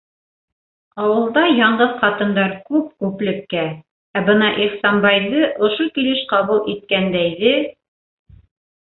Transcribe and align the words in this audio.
Ауылда 1.03 1.43
яңғыҙ 1.59 1.93
ҡатындар 1.99 2.55
күп 2.71 2.89
күплеккә, 3.05 3.67
ә 4.17 4.25
бына 4.33 4.51
Ихсанбайҙы 4.67 5.47
ошо 5.71 5.91
килеш 6.01 6.27
ҡабул 6.37 6.69
иткәндәйҙе... 6.77 7.57